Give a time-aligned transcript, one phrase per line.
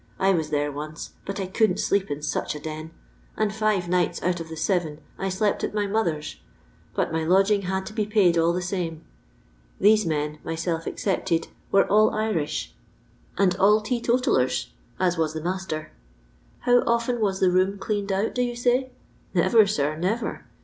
[0.19, 2.89] I was there once, but I couldn't sleep in such a den;
[3.37, 6.37] and five nights out of the seven I slept at my mother's,
[6.95, 9.03] but my lodg ing had to be paid all the same.
[9.79, 12.73] These men (myself excepted) were all Irish,
[13.37, 14.43] and all tee LONDON LABOUR AND THE LONDON POOR.
[14.43, 15.91] 86 totalleriy at wai the master.
[16.61, 18.89] How often waa the Toom cleaned cot, do you tay?
[19.35, 20.41] Nerer, sir, neTer.